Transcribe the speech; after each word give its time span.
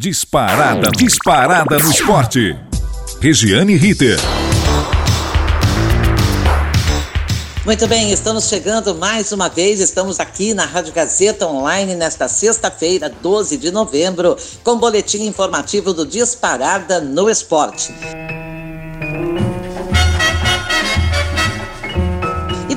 Disparada, 0.00 0.92
disparada 0.92 1.76
no 1.76 1.90
esporte. 1.90 2.56
Regiane 3.20 3.74
Ritter. 3.74 4.16
Muito 7.66 7.84
bem, 7.88 8.12
estamos 8.12 8.44
chegando 8.44 8.94
mais 8.94 9.32
uma 9.32 9.48
vez. 9.48 9.80
Estamos 9.80 10.20
aqui 10.20 10.54
na 10.54 10.66
Rádio 10.66 10.92
Gazeta 10.92 11.48
Online 11.48 11.96
nesta 11.96 12.28
sexta-feira, 12.28 13.10
12 13.10 13.56
de 13.56 13.72
novembro, 13.72 14.36
com 14.62 14.78
boletim 14.78 15.26
informativo 15.26 15.92
do 15.92 16.06
Disparada 16.06 17.00
no 17.00 17.28
Esporte. 17.28 17.92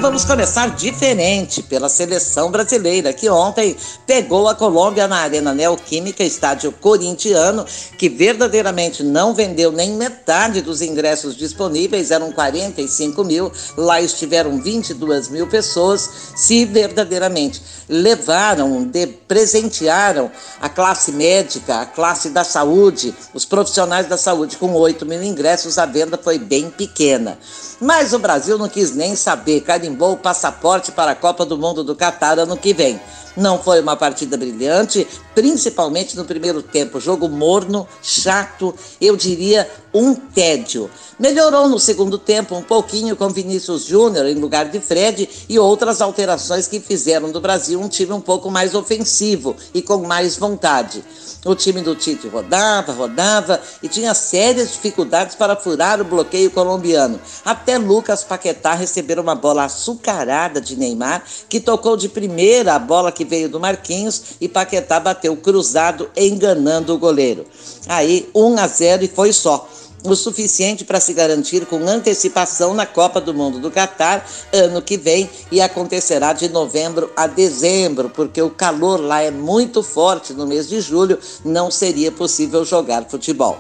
Vamos 0.02 0.26
começar 0.26 0.76
diferente 0.76 1.62
pela 1.62 1.88
seleção 1.88 2.50
brasileira, 2.50 3.14
que 3.14 3.30
ontem 3.30 3.78
pegou 4.08 4.50
a 4.50 4.56
Colômbia 4.56 5.08
na 5.08 5.18
Arena 5.18 5.54
Neoquímica, 5.54 6.24
estádio 6.24 6.72
corintiano, 6.72 7.64
que 8.00 8.10
verdadeiramente 8.10 9.04
não 9.04 9.36
vendeu 9.36 9.72
nem 9.72 9.92
metade 9.92 10.60
dos 10.60 10.82
ingressos 10.82 11.38
disponíveis, 11.38 12.10
eram 12.10 12.32
45 12.32 13.24
mil, 13.24 13.52
lá 13.78 14.02
estiveram 14.02 14.60
22 14.60 15.30
mil 15.30 15.46
pessoas, 15.46 16.10
se 16.36 16.66
verdadeiramente 16.66 17.62
levaram, 17.88 18.84
de, 18.84 19.06
presentearam 19.06 20.32
a 20.60 20.68
classe 20.68 21.12
médica, 21.12 21.82
a 21.82 21.86
classe 21.86 22.32
da 22.32 22.44
saúde, 22.44 23.14
os 23.36 23.46
profissionais 23.46 24.08
da 24.08 24.18
saúde 24.18 24.58
com 24.58 24.74
8 24.74 25.06
mil 25.06 25.22
ingressos, 25.22 25.78
a 25.78 25.86
venda 25.86 26.18
foi 26.18 26.40
bem 26.40 26.72
pequena. 26.72 27.38
Mas 27.80 28.14
o 28.14 28.20
Brasil 28.20 28.58
não 28.58 28.70
quis 28.70 28.96
nem 28.96 29.16
saber, 29.16 29.62
carimbou 29.62 29.91
o 30.00 30.18
passaporte 30.18 30.92
para 30.92 31.12
a 31.12 31.16
Copa 31.16 31.46
do 31.46 31.58
Mundo 31.58 31.84
do 31.84 31.96
Catar 31.96 32.40
ano 32.40 32.58
que 32.58 32.74
vem. 32.74 33.00
Não 33.36 33.58
foi 33.62 33.80
uma 33.80 33.96
partida 33.96 34.36
brilhante, 34.36 35.08
principalmente 35.34 36.18
no 36.18 36.26
primeiro 36.26 36.62
tempo. 36.62 37.00
Jogo 37.00 37.30
morno, 37.30 37.88
chato, 38.02 38.76
eu 39.00 39.16
diria 39.16 39.70
um 39.94 40.14
tédio. 40.14 40.90
Melhorou 41.22 41.70
no 41.70 41.78
segundo 41.78 42.18
tempo 42.18 42.56
um 42.56 42.64
pouquinho 42.64 43.16
com 43.16 43.30
Vinícius 43.30 43.86
Júnior 43.86 44.26
em 44.26 44.34
lugar 44.34 44.70
de 44.70 44.80
Fred 44.80 45.30
e 45.48 45.60
outras 45.60 46.02
alterações 46.02 46.68
que 46.68 46.80
fizeram 46.80 47.32
do 47.32 47.40
Brasil 47.40 47.80
um 47.80 47.88
time 47.88 48.12
um 48.12 48.20
pouco 48.20 48.50
mais 48.50 48.74
ofensivo 48.74 49.56
e 49.72 49.84
com 49.84 50.00
mais 50.00 50.36
vontade. 50.36 51.04
O 51.46 51.54
time 51.54 51.82
do 51.82 51.96
Tite 51.96 52.28
rodava, 52.28 52.92
rodava 52.92 53.62
e 53.84 53.88
tinha 53.88 54.16
sérias 54.16 54.72
dificuldades 54.72 55.36
para 55.36 55.56
furar 55.56 56.02
o 56.02 56.06
bloqueio 56.06 56.50
colombiano. 56.50 57.22
Até 57.46 57.78
Lucas 57.78 58.24
Paquetá 58.24 58.74
receber 58.74 59.20
uma 59.20 59.36
bola 59.36 59.66
açucarada 59.66 60.60
de 60.60 60.76
Neymar, 60.76 61.24
que 61.48 61.60
tocou 61.60 61.96
de 61.96 62.10
primeira 62.10 62.74
a 62.74 62.80
bola 62.80 63.12
que 63.12 63.26
veio 63.26 63.48
do 63.48 63.60
Marquinhos 63.60 64.24
e 64.42 64.48
Paquetá 64.48 65.00
bateu 65.00 65.38
cruzado, 65.38 66.10
enganando 66.18 66.96
o 66.96 66.98
goleiro. 66.98 67.46
Aí 67.88 68.28
1 68.34 68.58
a 68.58 68.68
0 68.68 69.04
e 69.04 69.08
foi 69.08 69.32
só 69.32 69.70
o 70.04 70.16
suficiente 70.16 70.84
para 70.84 71.00
se 71.00 71.14
garantir 71.14 71.66
com 71.66 71.78
antecipação 71.88 72.74
na 72.74 72.86
Copa 72.86 73.22
do 73.22 73.34
Mundo 73.34 73.60
do 73.60 73.70
Catar 73.70 74.28
ano 74.52 74.82
que 74.82 74.98
vem 74.98 75.30
e 75.52 75.62
acontecerá 75.62 76.34
de 76.34 76.50
novembro 76.50 77.12
a 77.16 77.28
dezembro, 77.28 78.10
porque 78.10 78.42
o 78.42 78.50
calor 78.50 79.00
lá 79.00 79.22
é 79.22 79.32
muito 79.32 79.84
forte 79.84 80.34
no 80.34 80.48
mês 80.48 80.68
de 80.68 80.82
julho, 80.82 81.20
não 81.46 81.70
seria 81.70 82.12
possível 82.12 82.66
jogar 82.66 83.06
futebol. 83.06 83.58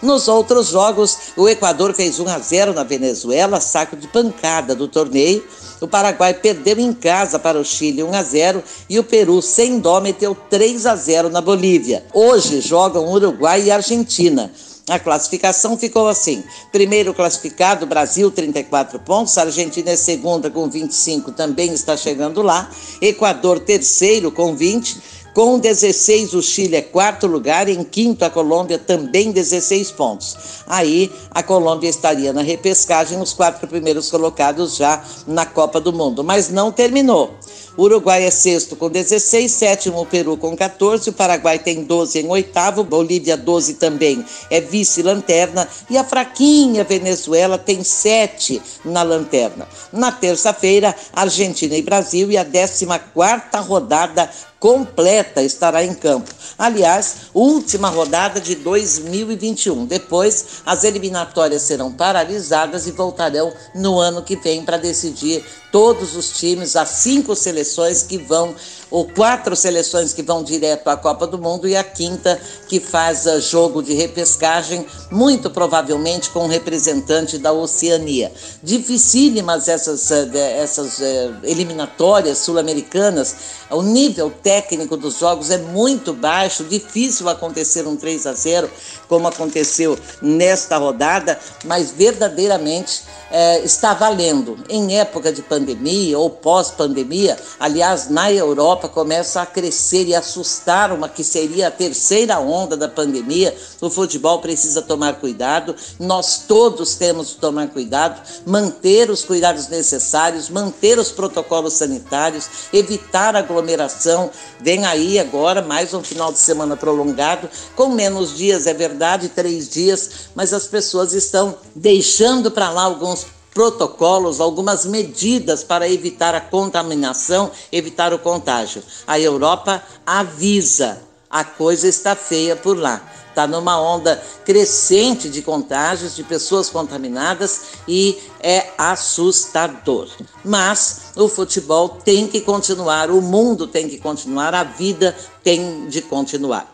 Nos 0.00 0.28
outros 0.28 0.68
jogos, 0.68 1.18
o 1.36 1.48
Equador 1.48 1.92
fez 1.92 2.20
1 2.20 2.28
a 2.28 2.38
0 2.38 2.72
na 2.72 2.84
Venezuela, 2.84 3.60
saco 3.60 3.96
de 3.96 4.06
pancada 4.06 4.72
do 4.72 4.86
torneio. 4.86 5.44
O 5.80 5.88
Paraguai 5.88 6.34
perdeu 6.34 6.78
em 6.78 6.92
casa 6.92 7.36
para 7.36 7.58
o 7.58 7.64
Chile 7.64 8.04
1 8.04 8.14
a 8.14 8.22
0 8.22 8.62
e 8.88 8.98
o 8.98 9.04
Peru, 9.04 9.42
sem 9.42 9.80
dó, 9.80 10.00
meteu 10.00 10.36
3 10.48 10.86
a 10.86 10.94
0 10.94 11.30
na 11.30 11.40
Bolívia. 11.40 12.04
Hoje 12.14 12.60
jogam 12.60 13.08
Uruguai 13.08 13.64
e 13.64 13.70
Argentina. 13.72 14.52
A 14.88 14.98
classificação 14.98 15.76
ficou 15.76 16.08
assim: 16.08 16.42
primeiro 16.72 17.12
classificado, 17.12 17.86
Brasil, 17.86 18.30
34 18.30 18.98
pontos, 19.00 19.36
Argentina 19.36 19.90
é 19.90 19.96
segunda 19.96 20.50
com 20.50 20.68
25, 20.68 21.32
também 21.32 21.72
está 21.72 21.96
chegando 21.96 22.42
lá, 22.42 22.70
Equador, 23.00 23.60
terceiro 23.60 24.32
com 24.32 24.54
20. 24.54 25.18
Com 25.34 25.56
16, 25.56 26.34
o 26.34 26.42
Chile 26.42 26.74
é 26.74 26.82
quarto 26.82 27.28
lugar, 27.28 27.68
em 27.68 27.84
quinto, 27.84 28.24
a 28.24 28.30
Colômbia 28.30 28.76
também 28.76 29.30
16 29.30 29.92
pontos. 29.92 30.36
Aí 30.66 31.12
a 31.30 31.44
Colômbia 31.44 31.88
estaria 31.88 32.32
na 32.32 32.42
repescagem, 32.42 33.20
os 33.20 33.34
quatro 33.34 33.68
primeiros 33.68 34.10
colocados 34.10 34.74
já 34.74 35.00
na 35.28 35.46
Copa 35.46 35.80
do 35.80 35.92
Mundo, 35.92 36.24
mas 36.24 36.48
não 36.48 36.72
terminou. 36.72 37.38
Uruguai 37.78 38.24
é 38.24 38.30
sexto 38.30 38.74
com 38.74 38.90
16, 38.90 39.52
sétimo 39.52 40.00
o 40.00 40.04
Peru 40.04 40.36
com 40.36 40.56
14, 40.56 41.10
o 41.10 41.12
Paraguai 41.12 41.60
tem 41.60 41.84
12 41.84 42.18
em 42.18 42.28
oitavo, 42.28 42.82
Bolívia 42.82 43.36
12 43.36 43.74
também 43.74 44.24
é 44.50 44.60
vice-lanterna 44.60 45.68
e 45.88 45.96
a 45.96 46.02
fraquinha 46.02 46.82
Venezuela 46.82 47.56
tem 47.56 47.84
7 47.84 48.60
na 48.84 49.04
lanterna. 49.04 49.68
Na 49.92 50.10
terça-feira, 50.10 50.92
Argentina 51.12 51.76
e 51.76 51.82
Brasil 51.82 52.32
e 52.32 52.36
a 52.36 52.42
14 52.42 52.98
quarta 53.14 53.60
rodada 53.60 54.28
completa 54.58 55.42
estará 55.42 55.84
em 55.84 55.94
campo. 55.94 56.30
Aliás, 56.58 57.28
última 57.32 57.88
rodada 57.88 58.40
de 58.40 58.56
2021. 58.56 59.86
Depois, 59.86 60.62
as 60.66 60.84
eliminatórias 60.84 61.62
serão 61.62 61.92
paralisadas 61.92 62.86
e 62.86 62.92
voltarão 62.92 63.52
no 63.74 63.98
ano 63.98 64.22
que 64.22 64.36
vem 64.36 64.64
para 64.64 64.76
decidir 64.76 65.44
todos 65.70 66.16
os 66.16 66.30
times, 66.30 66.76
as 66.76 66.88
cinco 66.88 67.36
seleções 67.36 68.02
que 68.02 68.18
vão, 68.18 68.54
ou 68.90 69.06
quatro 69.06 69.54
seleções 69.54 70.12
que 70.14 70.22
vão 70.22 70.42
direto 70.42 70.88
à 70.88 70.96
Copa 70.96 71.26
do 71.26 71.38
Mundo 71.38 71.68
e 71.68 71.76
a 71.76 71.84
quinta 71.84 72.40
que 72.68 72.80
faz 72.80 73.26
uh, 73.26 73.40
jogo 73.40 73.82
de 73.82 73.92
repescagem, 73.92 74.86
muito 75.10 75.50
provavelmente 75.50 76.30
com 76.30 76.44
um 76.44 76.48
representante 76.48 77.36
da 77.36 77.52
Oceania. 77.52 78.32
Dificílimas 78.62 79.68
essas, 79.68 80.10
uh, 80.10 80.36
essas 80.36 80.98
uh, 80.98 81.34
eliminatórias 81.42 82.38
sul-americanas, 82.38 83.36
o 83.70 83.82
nível 83.82 84.30
técnico 84.48 84.96
dos 84.96 85.18
jogos 85.18 85.50
é 85.50 85.58
muito 85.58 86.14
baixo, 86.14 86.64
difícil 86.64 87.28
acontecer 87.28 87.86
um 87.86 87.96
3 87.96 88.26
a 88.26 88.32
0 88.32 88.70
como 89.06 89.28
aconteceu 89.28 89.98
nesta 90.22 90.78
rodada, 90.78 91.38
mas 91.66 91.90
verdadeiramente 91.90 93.02
é, 93.30 93.60
está 93.60 93.92
valendo. 93.92 94.58
Em 94.68 94.98
época 94.98 95.30
de 95.30 95.42
pandemia 95.42 96.18
ou 96.18 96.30
pós-pandemia, 96.30 97.36
aliás, 97.60 98.08
na 98.08 98.32
Europa 98.32 98.88
começa 98.88 99.42
a 99.42 99.46
crescer 99.46 100.06
e 100.06 100.14
assustar 100.14 100.92
uma 100.92 101.10
que 101.10 101.22
seria 101.22 101.68
a 101.68 101.70
terceira 101.70 102.38
onda 102.38 102.74
da 102.74 102.88
pandemia. 102.88 103.54
O 103.82 103.90
futebol 103.90 104.38
precisa 104.38 104.80
tomar 104.80 105.20
cuidado, 105.20 105.76
nós 105.98 106.44
todos 106.48 106.94
temos 106.94 107.34
que 107.34 107.40
tomar 107.40 107.68
cuidado, 107.68 108.20
manter 108.46 109.10
os 109.10 109.24
cuidados 109.24 109.68
necessários, 109.68 110.48
manter 110.48 110.98
os 110.98 111.10
protocolos 111.10 111.74
sanitários, 111.74 112.48
evitar 112.72 113.36
aglomeração. 113.36 114.30
Vem 114.60 114.84
aí 114.84 115.18
agora 115.18 115.62
mais 115.62 115.94
um 115.94 116.02
final 116.02 116.32
de 116.32 116.38
semana 116.38 116.76
prolongado, 116.76 117.48
com 117.76 117.88
menos 117.88 118.36
dias, 118.36 118.66
é 118.66 118.74
verdade, 118.74 119.28
três 119.28 119.68
dias, 119.68 120.10
mas 120.34 120.52
as 120.52 120.66
pessoas 120.66 121.12
estão 121.12 121.56
deixando 121.74 122.50
para 122.50 122.70
lá 122.70 122.82
alguns 122.82 123.26
protocolos, 123.52 124.40
algumas 124.40 124.84
medidas 124.86 125.64
para 125.64 125.88
evitar 125.88 126.34
a 126.34 126.40
contaminação, 126.40 127.50
evitar 127.72 128.12
o 128.12 128.18
contágio. 128.18 128.82
A 129.06 129.18
Europa 129.18 129.82
avisa, 130.06 131.02
a 131.28 131.44
coisa 131.44 131.88
está 131.88 132.14
feia 132.14 132.54
por 132.54 132.78
lá. 132.78 133.02
Está 133.38 133.46
numa 133.46 133.80
onda 133.80 134.20
crescente 134.44 135.28
de 135.28 135.42
contágios, 135.42 136.16
de 136.16 136.24
pessoas 136.24 136.68
contaminadas 136.68 137.60
e 137.86 138.18
é 138.40 138.70
assustador. 138.76 140.08
Mas 140.44 141.12
o 141.14 141.28
futebol 141.28 141.88
tem 141.88 142.26
que 142.26 142.40
continuar, 142.40 143.12
o 143.12 143.22
mundo 143.22 143.68
tem 143.68 143.88
que 143.88 143.98
continuar, 143.98 144.56
a 144.56 144.64
vida 144.64 145.16
tem 145.44 145.86
de 145.86 146.02
continuar. 146.02 146.66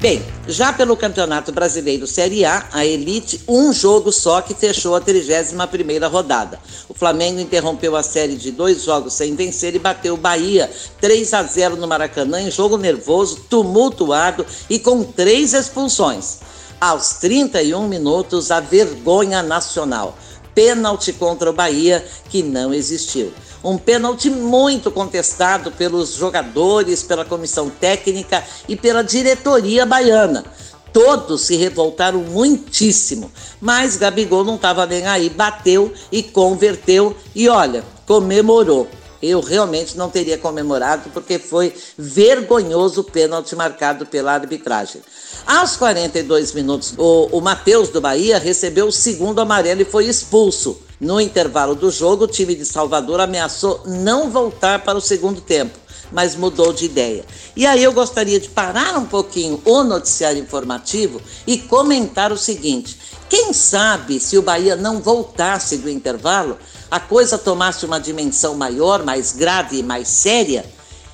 Bem, 0.00 0.24
já 0.48 0.72
pelo 0.72 0.96
Campeonato 0.96 1.52
Brasileiro 1.52 2.06
Série 2.06 2.42
A, 2.42 2.66
a 2.72 2.86
Elite, 2.86 3.42
um 3.46 3.70
jogo 3.70 4.10
só 4.10 4.40
que 4.40 4.54
fechou 4.54 4.96
a 4.96 5.00
31ª 5.00 6.10
rodada. 6.10 6.58
O 6.88 6.94
Flamengo 6.94 7.38
interrompeu 7.38 7.94
a 7.94 8.02
série 8.02 8.34
de 8.34 8.50
dois 8.50 8.82
jogos 8.82 9.12
sem 9.12 9.36
vencer 9.36 9.74
e 9.74 9.78
bateu 9.78 10.14
o 10.14 10.16
Bahia 10.16 10.70
3 11.02 11.34
a 11.34 11.42
0 11.42 11.76
no 11.76 11.86
Maracanã 11.86 12.40
em 12.40 12.50
jogo 12.50 12.78
nervoso, 12.78 13.44
tumultuado 13.50 14.46
e 14.70 14.78
com 14.78 15.04
três 15.04 15.52
expulsões. 15.52 16.38
Aos 16.80 17.18
31 17.18 17.86
minutos, 17.86 18.50
a 18.50 18.58
vergonha 18.58 19.42
nacional. 19.42 20.16
Pênalti 20.54 21.12
contra 21.12 21.50
o 21.50 21.52
Bahia 21.52 22.02
que 22.30 22.42
não 22.42 22.72
existiu. 22.72 23.34
Um 23.62 23.76
pênalti 23.76 24.30
muito 24.30 24.90
contestado 24.90 25.70
pelos 25.70 26.14
jogadores, 26.14 27.02
pela 27.02 27.24
comissão 27.24 27.68
técnica 27.68 28.42
e 28.68 28.74
pela 28.74 29.02
diretoria 29.02 29.84
baiana. 29.84 30.44
Todos 30.92 31.42
se 31.42 31.56
revoltaram 31.56 32.20
muitíssimo, 32.20 33.30
mas 33.60 33.96
Gabigol 33.96 34.44
não 34.44 34.56
estava 34.56 34.86
nem 34.86 35.06
aí, 35.06 35.30
bateu 35.30 35.92
e 36.10 36.22
converteu 36.22 37.14
e 37.34 37.48
olha, 37.48 37.84
comemorou. 38.06 38.88
eu 39.22 39.40
realmente 39.40 39.96
não 39.96 40.08
teria 40.08 40.38
comemorado 40.38 41.10
porque 41.10 41.38
foi 41.38 41.74
vergonhoso 41.96 43.02
o 43.02 43.04
pênalti 43.04 43.54
marcado 43.54 44.06
pela 44.06 44.32
arbitragem. 44.32 45.02
Aos 45.46 45.76
42 45.76 46.54
minutos, 46.54 46.94
o, 46.96 47.28
o 47.30 47.40
Matheus 47.40 47.90
do 47.90 48.00
Bahia 48.00 48.38
recebeu 48.38 48.86
o 48.86 48.92
segundo 48.92 49.40
amarelo 49.40 49.82
e 49.82 49.84
foi 49.84 50.06
expulso. 50.06 50.80
No 51.00 51.18
intervalo 51.18 51.74
do 51.74 51.90
jogo, 51.90 52.24
o 52.24 52.28
time 52.28 52.54
de 52.54 52.66
Salvador 52.66 53.20
ameaçou 53.20 53.84
não 53.86 54.30
voltar 54.30 54.84
para 54.84 54.98
o 54.98 55.00
segundo 55.00 55.40
tempo, 55.40 55.78
mas 56.12 56.36
mudou 56.36 56.74
de 56.74 56.84
ideia. 56.84 57.24
E 57.56 57.66
aí 57.66 57.82
eu 57.82 57.90
gostaria 57.90 58.38
de 58.38 58.50
parar 58.50 58.98
um 58.98 59.06
pouquinho 59.06 59.62
o 59.64 59.82
noticiário 59.82 60.42
informativo 60.42 61.18
e 61.46 61.56
comentar 61.56 62.30
o 62.30 62.36
seguinte: 62.36 62.98
quem 63.30 63.54
sabe 63.54 64.20
se 64.20 64.36
o 64.36 64.42
Bahia 64.42 64.76
não 64.76 65.00
voltasse 65.00 65.78
do 65.78 65.88
intervalo, 65.88 66.58
a 66.90 67.00
coisa 67.00 67.38
tomasse 67.38 67.86
uma 67.86 67.98
dimensão 67.98 68.54
maior, 68.54 69.02
mais 69.02 69.32
grave 69.32 69.78
e 69.78 69.82
mais 69.82 70.06
séria? 70.06 70.66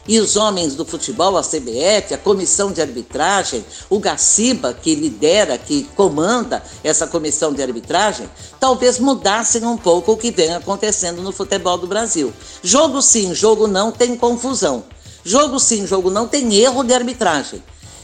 E 0.09 0.21
os 0.21 0.37
homens 0.37 0.75
do 0.75 0.85
futebol, 0.85 1.37
a 1.37 1.43
CBF, 1.43 2.15
a 2.15 2.19
comissão 2.19 2.71
de 2.71 2.81
arbitragem, 2.81 3.65
o 3.91 3.99
Gaciba, 3.99 4.73
que 4.73 4.95
lidera, 4.95 5.59
que 5.59 5.85
comanda 5.97 6.63
essa 6.85 7.07
comissão 7.07 7.53
de 7.53 7.63
arbitragem, 7.63 8.29
talvez 8.61 8.99
mudassem 8.99 9.65
um 9.65 9.77
pouco 9.77 10.13
o 10.13 10.17
que 10.17 10.31
vem 10.31 10.55
acontecendo 10.55 11.23
no 11.23 11.33
futebol 11.33 11.77
do 11.77 11.87
Brasil. 11.87 12.33
Jogo 12.63 13.03
sim, 13.03 13.35
jogo 13.35 13.67
não 13.67 13.91
tem 13.91 14.17
confusão. 14.17 14.85
Jogo 15.25 15.59
sim, 15.59 15.87
jogo 15.87 16.09
não 16.09 16.29
tem 16.29 16.55
erro 16.55 16.85
de 16.85 16.95
arbitragem. 16.95 17.63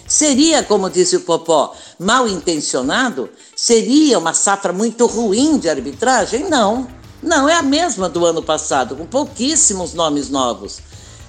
Seria, 0.08 0.62
como 0.62 0.90
disse 0.90 1.16
o 1.16 1.20
Popó, 1.20 1.75
mal 1.98 2.28
intencionado? 2.28 3.31
Seria 3.55 4.19
uma 4.19 4.34
safra 4.34 4.72
muito 4.72 5.06
ruim 5.06 5.56
de 5.56 5.70
arbitragem? 5.70 6.50
Não. 6.50 6.88
Não, 7.22 7.48
é 7.48 7.55
a 7.55 7.62
mesma 7.62 8.08
do 8.08 8.26
ano 8.26 8.43
passado, 8.43 8.96
com 8.96 9.06
pouquíssimos 9.06 9.94
nomes 9.94 10.28
novos. 10.28 10.81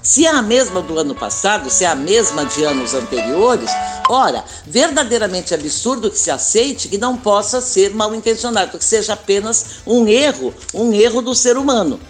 Se 0.03 0.25
é 0.25 0.29
a 0.29 0.41
mesma 0.41 0.81
do 0.81 0.99
ano 0.99 1.15
passado, 1.15 1.69
se 1.69 1.85
é 1.85 1.87
a 1.87 1.95
mesma 1.95 2.45
de 2.45 2.61
anos 2.65 2.93
anteriores, 2.93 3.69
ora, 4.09 4.43
verdadeiramente 4.67 5.53
absurdo 5.53 6.11
que 6.11 6.19
se 6.19 6.29
aceite 6.29 6.89
que 6.89 6.97
não 6.97 7.15
possa 7.15 7.61
ser 7.61 7.95
mal 7.95 8.13
intencionado, 8.13 8.77
que 8.77 8.83
seja 8.83 9.13
apenas 9.13 9.65
um 9.87 10.05
erro, 10.05 10.53
um 10.73 10.91
erro 10.91 11.21
do 11.21 11.33
ser 11.33 11.55
humano. 11.55 12.01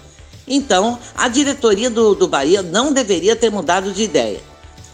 Então, 0.48 0.98
a 1.13 1.28
diretoria 1.28 1.88
do, 1.88 2.16
do 2.16 2.28
Bahia 2.28 2.63
não 2.63 2.92
deveria 2.92 3.36
ter 3.36 3.51
mudado 3.51 3.94
de 3.94 4.01
ideia. 4.01 4.42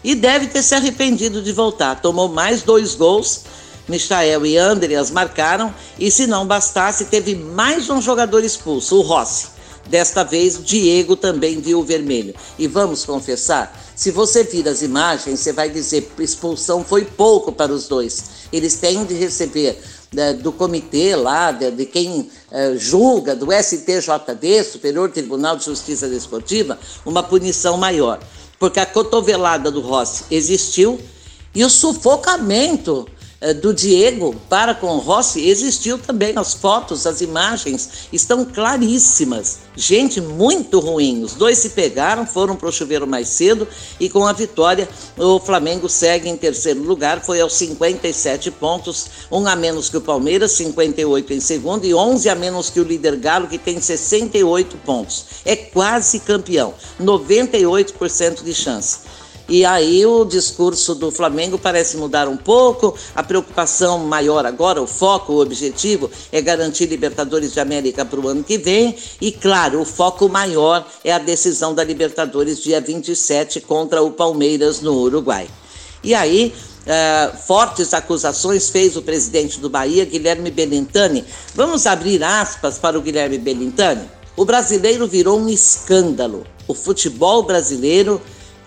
E 0.04 0.14
deve 0.14 0.48
ter 0.48 0.62
se 0.62 0.74
arrependido 0.74 1.40
de 1.40 1.52
voltar. 1.52 2.02
Tomou 2.02 2.28
mais 2.28 2.60
dois 2.60 2.94
gols, 2.94 3.44
Michael 3.88 4.44
e 4.44 4.58
Andreas 4.58 5.10
marcaram, 5.10 5.74
e 5.98 6.10
se 6.10 6.26
não 6.26 6.46
bastasse, 6.46 7.06
teve 7.06 7.34
mais 7.34 7.88
um 7.88 8.02
jogador 8.02 8.44
expulso, 8.44 8.98
o 8.98 9.00
Rossi. 9.00 9.59
Desta 9.90 10.22
vez, 10.22 10.62
Diego 10.64 11.16
também 11.16 11.60
viu 11.60 11.80
o 11.80 11.84
vermelho. 11.84 12.32
E 12.56 12.68
vamos 12.68 13.04
confessar, 13.04 13.76
se 13.96 14.12
você 14.12 14.44
vir 14.44 14.68
as 14.68 14.82
imagens, 14.82 15.40
você 15.40 15.52
vai 15.52 15.68
dizer 15.68 16.12
que 16.16 16.22
expulsão 16.22 16.84
foi 16.84 17.04
pouco 17.04 17.50
para 17.50 17.72
os 17.72 17.88
dois. 17.88 18.24
Eles 18.52 18.76
têm 18.76 19.04
de 19.04 19.14
receber 19.14 19.82
né, 20.12 20.32
do 20.32 20.52
comitê 20.52 21.16
lá, 21.16 21.50
de, 21.50 21.72
de 21.72 21.86
quem 21.86 22.30
eh, 22.52 22.74
julga, 22.76 23.34
do 23.34 23.48
STJD, 23.52 24.62
Superior 24.62 25.10
Tribunal 25.10 25.56
de 25.56 25.64
Justiça 25.64 26.08
Desportiva, 26.08 26.78
uma 27.04 27.24
punição 27.24 27.76
maior. 27.76 28.20
Porque 28.60 28.78
a 28.78 28.86
cotovelada 28.86 29.72
do 29.72 29.80
Rossi 29.80 30.22
existiu 30.30 31.00
e 31.52 31.64
o 31.64 31.68
sufocamento 31.68 33.08
do 33.62 33.72
Diego 33.72 34.36
para 34.50 34.74
com 34.74 34.98
Rossi 34.98 35.48
existiu 35.48 35.96
também. 35.96 36.34
As 36.36 36.52
fotos, 36.52 37.06
as 37.06 37.22
imagens 37.22 38.08
estão 38.12 38.44
claríssimas. 38.44 39.60
Gente 39.74 40.20
muito 40.20 40.78
ruim. 40.78 41.22
Os 41.22 41.32
dois 41.32 41.56
se 41.56 41.70
pegaram, 41.70 42.26
foram 42.26 42.54
para 42.54 42.68
o 42.68 42.72
chuveiro 42.72 43.06
mais 43.06 43.28
cedo 43.28 43.66
e 43.98 44.10
com 44.10 44.26
a 44.26 44.32
vitória 44.34 44.86
o 45.16 45.40
Flamengo 45.40 45.88
segue 45.88 46.28
em 46.28 46.36
terceiro 46.36 46.82
lugar. 46.82 47.24
Foi 47.24 47.40
aos 47.40 47.54
57 47.54 48.50
pontos, 48.50 49.06
um 49.32 49.46
a 49.46 49.56
menos 49.56 49.88
que 49.88 49.96
o 49.96 50.02
Palmeiras, 50.02 50.52
58 50.52 51.32
em 51.32 51.40
segundo 51.40 51.86
e 51.86 51.94
11 51.94 52.28
a 52.28 52.34
menos 52.34 52.68
que 52.68 52.80
o 52.80 52.84
líder 52.84 53.16
Galo, 53.16 53.48
que 53.48 53.56
tem 53.56 53.80
68 53.80 54.76
pontos. 54.84 55.24
É 55.46 55.56
quase 55.56 56.20
campeão, 56.20 56.74
98% 57.00 58.44
de 58.44 58.52
chance. 58.52 58.98
E 59.50 59.64
aí 59.64 60.06
o 60.06 60.24
discurso 60.24 60.94
do 60.94 61.10
Flamengo 61.10 61.58
parece 61.58 61.96
mudar 61.96 62.28
um 62.28 62.36
pouco, 62.36 62.96
a 63.16 63.20
preocupação 63.20 63.98
maior 63.98 64.46
agora, 64.46 64.80
o 64.80 64.86
foco, 64.86 65.32
o 65.32 65.40
objetivo 65.40 66.08
é 66.30 66.40
garantir 66.40 66.86
Libertadores 66.86 67.52
de 67.52 67.58
América 67.58 68.04
para 68.04 68.20
o 68.20 68.28
ano 68.28 68.44
que 68.44 68.56
vem. 68.56 68.94
E 69.20 69.32
claro, 69.32 69.80
o 69.80 69.84
foco 69.84 70.28
maior 70.28 70.86
é 71.02 71.10
a 71.10 71.18
decisão 71.18 71.74
da 71.74 71.82
Libertadores 71.82 72.62
dia 72.62 72.80
27 72.80 73.60
contra 73.62 74.00
o 74.00 74.12
Palmeiras 74.12 74.80
no 74.80 74.94
Uruguai. 74.94 75.48
E 76.02 76.14
aí, 76.14 76.54
Uh, 76.80 77.36
fortes 77.36 77.92
acusações 77.92 78.70
fez 78.70 78.96
o 78.96 79.02
presidente 79.02 79.60
do 79.60 79.68
Bahia, 79.68 80.02
Guilherme 80.06 80.50
Belintani. 80.50 81.22
Vamos 81.54 81.86
abrir 81.86 82.24
aspas 82.24 82.78
para 82.78 82.98
o 82.98 83.02
Guilherme 83.02 83.36
Belintani? 83.36 84.08
O 84.34 84.46
brasileiro 84.46 85.06
virou 85.06 85.38
um 85.38 85.48
escândalo. 85.50 86.46
O 86.66 86.72
futebol 86.74 87.42
brasileiro 87.42 88.20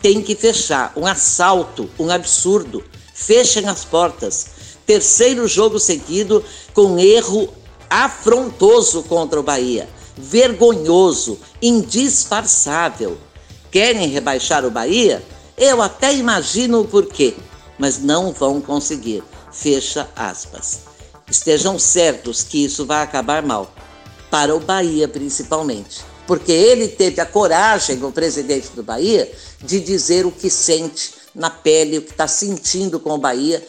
tem 0.03 0.21
que 0.21 0.35
fechar. 0.35 0.91
Um 0.97 1.07
assalto, 1.07 1.89
um 1.97 2.11
absurdo. 2.11 2.83
Fechem 3.13 3.67
as 3.69 3.85
portas. 3.85 4.47
Terceiro 4.85 5.47
jogo 5.47 5.79
seguido 5.79 6.43
com 6.73 6.99
erro 6.99 7.47
afrontoso 7.89 9.03
contra 9.03 9.39
o 9.39 9.43
Bahia. 9.43 9.87
Vergonhoso, 10.17 11.39
indisfarçável. 11.61 13.17
Querem 13.71 14.09
rebaixar 14.09 14.65
o 14.65 14.69
Bahia? 14.69 15.23
Eu 15.57 15.81
até 15.81 16.13
imagino 16.13 16.81
o 16.81 16.87
porquê, 16.87 17.33
mas 17.79 17.97
não 17.97 18.33
vão 18.33 18.59
conseguir. 18.59 19.23
Fecha 19.53 20.09
aspas. 20.15 20.81
Estejam 21.31 21.79
certos 21.79 22.43
que 22.43 22.65
isso 22.65 22.85
vai 22.85 23.01
acabar 23.01 23.41
mal. 23.41 23.73
Para 24.29 24.53
o 24.53 24.59
Bahia, 24.59 25.07
principalmente 25.07 26.12
porque 26.25 26.51
ele 26.51 26.87
teve 26.87 27.19
a 27.19 27.25
coragem, 27.25 28.03
o 28.03 28.11
presidente 28.11 28.69
do 28.75 28.83
Bahia, 28.83 29.31
de 29.61 29.79
dizer 29.79 30.25
o 30.25 30.31
que 30.31 30.49
sente 30.49 31.13
na 31.35 31.49
pele, 31.49 31.97
o 31.97 32.01
que 32.01 32.11
está 32.11 32.27
sentindo 32.27 32.99
com 32.99 33.11
o 33.11 33.17
Bahia, 33.17 33.65